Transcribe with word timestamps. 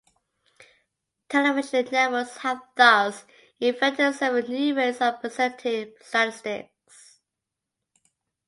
Television 1.29 1.87
networks 1.91 2.37
have 2.37 2.59
thus 2.75 3.23
invented 3.59 4.15
several 4.15 4.49
new 4.49 4.73
ways 4.73 4.99
of 4.99 5.19
presenting 5.21 5.93
statistics. 6.01 7.19